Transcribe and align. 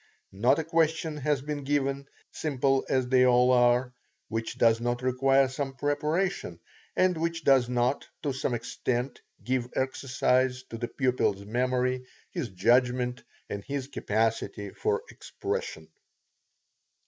Not 0.33 0.57
a 0.57 0.63
question 0.63 1.17
has 1.17 1.43
been 1.43 1.63
given, 1.63 2.07
simple 2.31 2.83
as 2.89 3.07
they 3.07 3.23
all 3.23 3.51
are, 3.51 3.93
which 4.29 4.57
does 4.57 4.81
not 4.81 5.03
require 5.03 5.47
some 5.47 5.73
preparation, 5.75 6.59
and 6.95 7.15
which 7.15 7.43
does 7.43 7.69
not, 7.69 8.07
to 8.23 8.33
some 8.33 8.55
extent, 8.55 9.21
give 9.43 9.69
exercise 9.75 10.63
to 10.71 10.79
the 10.79 10.87
pupil's 10.87 11.45
memory, 11.45 12.03
his 12.31 12.49
judgment, 12.49 13.21
and 13.47 13.63
his 13.63 13.87
capacity 13.89 14.71
for 14.71 15.03
expression. 15.11 15.87